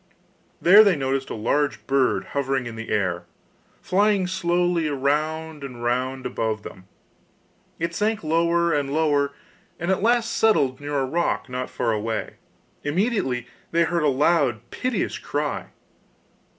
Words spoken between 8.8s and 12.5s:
lower, and at last settled near a rock not far away.